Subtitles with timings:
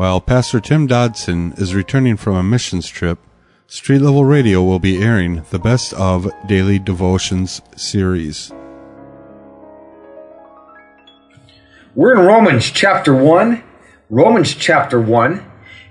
[0.00, 3.18] While Pastor Tim Dodson is returning from a missions trip,
[3.66, 8.50] Street Level Radio will be airing the Best of Daily Devotions series.
[11.94, 13.62] We're in Romans chapter 1.
[14.08, 15.44] Romans chapter 1.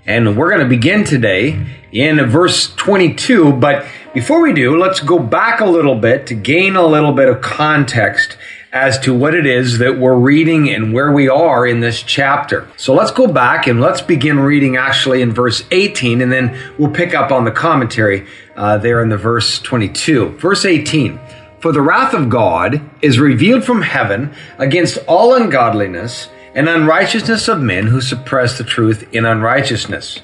[0.06, 3.52] And we're going to begin today in verse 22.
[3.52, 7.28] But before we do, let's go back a little bit to gain a little bit
[7.28, 8.36] of context
[8.72, 12.68] as to what it is that we're reading and where we are in this chapter.
[12.76, 16.92] So let's go back and let's begin reading actually in verse 18, and then we'll
[16.92, 20.36] pick up on the commentary uh, there in the verse 22.
[20.38, 21.18] Verse 18.
[21.58, 27.60] For the wrath of God is revealed from heaven against all ungodliness and unrighteousness of
[27.60, 30.20] men who suppress the truth in unrighteousness.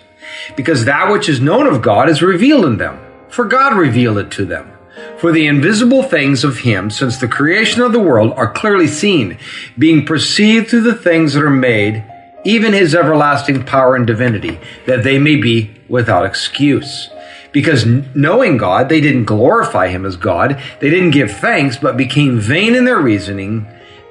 [0.56, 4.30] Because that which is known of God is revealed in them, for God revealed it
[4.32, 4.75] to them.
[5.18, 9.38] For the invisible things of him since the creation of the world are clearly seen,
[9.78, 12.04] being perceived through the things that are made,
[12.44, 17.10] even his everlasting power and divinity, that they may be without excuse.
[17.52, 22.38] Because knowing God, they didn't glorify him as God, they didn't give thanks, but became
[22.38, 23.66] vain in their reasoning,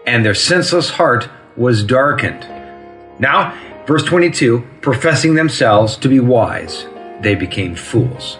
[0.05, 2.47] and their senseless heart was darkened.
[3.19, 3.55] Now,
[3.85, 6.87] verse 22 professing themselves to be wise,
[7.21, 8.37] they became fools.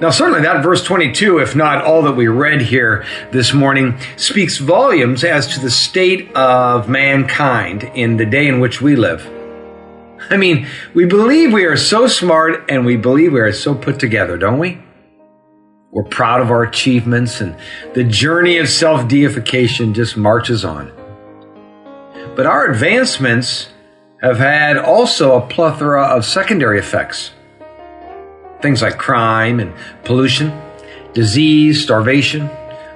[0.00, 4.58] Now, certainly that verse 22, if not all that we read here this morning, speaks
[4.58, 9.30] volumes as to the state of mankind in the day in which we live.
[10.30, 14.00] I mean, we believe we are so smart and we believe we are so put
[14.00, 14.82] together, don't we?
[15.92, 17.56] We're proud of our achievements and
[17.94, 20.90] the journey of self deification just marches on.
[22.34, 23.68] But our advancements
[24.20, 27.30] have had also a plethora of secondary effects.
[28.62, 29.74] Things like crime and
[30.04, 30.58] pollution,
[31.12, 32.50] disease, starvation,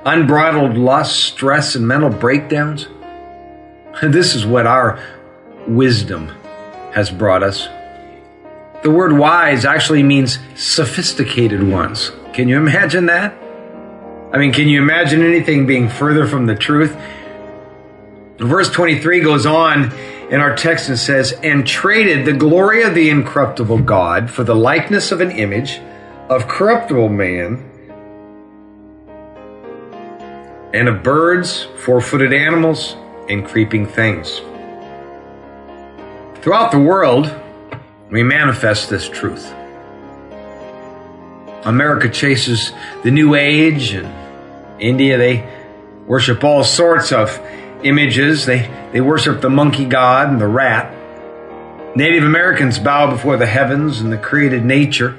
[0.05, 2.89] unbridled lust, stress, and mental breakdowns.
[4.03, 5.03] This is what our
[5.67, 6.29] wisdom
[6.93, 7.69] has brought us.
[8.83, 12.13] The word wise actually means sophisticated ones.
[12.33, 13.35] Can you imagine that?
[14.33, 16.97] I mean, can you imagine anything being further from the truth?
[18.39, 19.93] Verse 23 goes on
[20.31, 24.55] in our text and says, and traded the glory of the incorruptible God for the
[24.55, 25.81] likeness of an image
[26.29, 27.65] of corruptible man
[30.73, 32.95] and of birds, four footed animals,
[33.29, 34.41] and creeping things.
[36.43, 37.35] Throughout the world,
[38.11, 39.53] we manifest this truth.
[41.65, 42.73] America chases
[43.03, 44.09] the New Age, and
[44.81, 45.49] India, they
[46.07, 47.41] worship all sorts of
[47.83, 48.47] images.
[48.47, 50.95] They, they worship the monkey god and the rat.
[51.97, 55.17] Native Americans bow before the heavens and the created nature.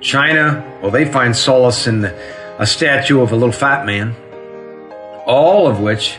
[0.00, 2.14] China, well, they find solace in the,
[2.58, 4.14] a statue of a little fat man.
[5.26, 6.18] All of which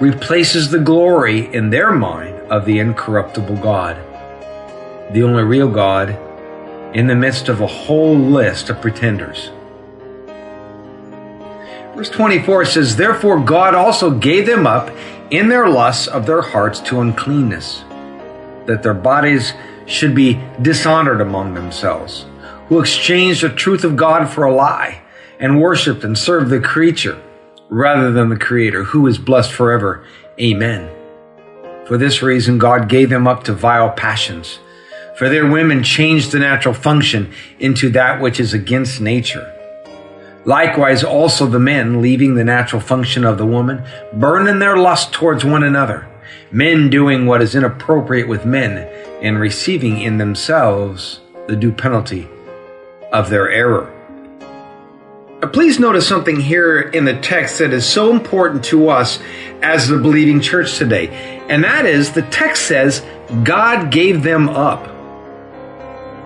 [0.00, 3.96] replaces the glory in their mind of the incorruptible God,
[5.12, 6.18] the only real God,
[6.94, 9.50] in the midst of a whole list of pretenders.
[12.00, 14.90] Verse 24 says, Therefore God also gave them up
[15.30, 17.84] in their lusts of their hearts to uncleanness,
[18.64, 19.52] that their bodies
[19.84, 22.24] should be dishonored among themselves,
[22.68, 25.02] who exchanged the truth of God for a lie,
[25.38, 27.22] and worshiped and served the creature
[27.68, 30.02] rather than the Creator, who is blessed forever.
[30.40, 30.90] Amen.
[31.84, 34.58] For this reason, God gave them up to vile passions.
[35.18, 39.54] For their women changed the natural function into that which is against nature
[40.44, 43.84] Likewise, also the men, leaving the natural function of the woman,
[44.14, 46.08] burn in their lust towards one another,
[46.50, 48.88] men doing what is inappropriate with men,
[49.22, 52.28] and receiving in themselves the due penalty
[53.12, 53.92] of their error.
[55.52, 59.18] Please notice something here in the text that is so important to us
[59.62, 61.08] as the believing church today,
[61.48, 63.04] and that is the text says
[63.42, 64.99] God gave them up.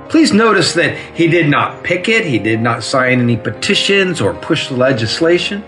[0.09, 4.71] Please notice that he did not picket, he did not sign any petitions or push
[4.71, 5.65] legislation.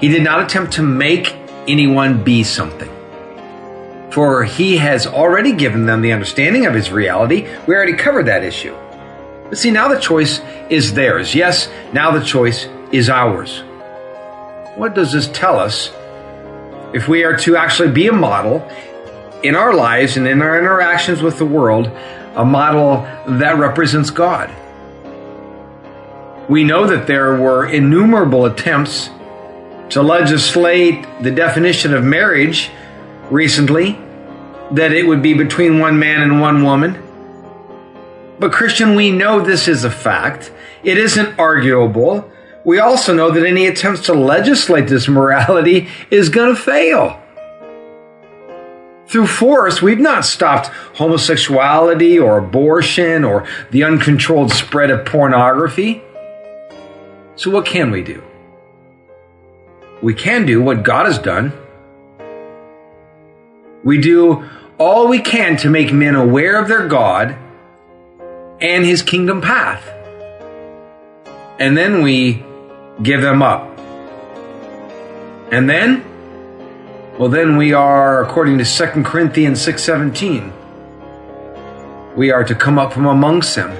[0.00, 1.34] He did not attempt to make
[1.68, 2.90] anyone be something.
[4.10, 7.46] For he has already given them the understanding of his reality.
[7.66, 8.74] We already covered that issue.
[9.48, 10.40] But see, now the choice
[10.70, 11.34] is theirs.
[11.34, 13.62] Yes, now the choice is ours.
[14.76, 15.90] What does this tell us?
[16.94, 18.68] If we are to actually be a model
[19.42, 21.86] in our lives and in our interactions with the world
[22.34, 23.02] a model
[23.38, 24.54] that represents God.
[26.48, 29.10] We know that there were innumerable attempts
[29.90, 32.70] to legislate the definition of marriage
[33.30, 33.98] recently,
[34.70, 37.02] that it would be between one man and one woman.
[38.38, 40.50] But, Christian, we know this is a fact.
[40.82, 42.30] It isn't arguable.
[42.64, 47.21] We also know that any attempts to legislate this morality is going to fail.
[49.12, 56.02] Through force, we've not stopped homosexuality or abortion or the uncontrolled spread of pornography.
[57.36, 58.24] So, what can we do?
[60.00, 61.52] We can do what God has done.
[63.84, 64.48] We do
[64.78, 67.36] all we can to make men aware of their God
[68.62, 69.86] and his kingdom path.
[71.58, 72.42] And then we
[73.02, 73.78] give them up.
[75.52, 76.02] And then
[77.18, 80.52] well then we are according to 2 Corinthians 6:17
[82.16, 83.70] we are to come up from amongst them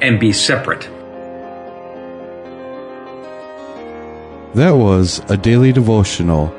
[0.00, 0.88] and be separate.
[4.54, 6.54] That was a daily devotional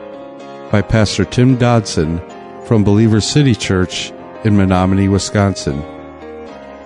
[0.71, 2.21] by Pastor Tim Dodson
[2.65, 4.11] from Believer City Church
[4.43, 5.83] in Menominee, Wisconsin.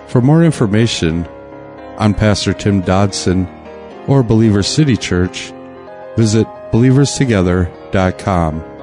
[0.08, 1.26] For more information
[1.98, 3.46] on Pastor Tim Dodson
[4.06, 5.52] or Believer City Church,
[6.16, 8.75] visit believerstogether.com.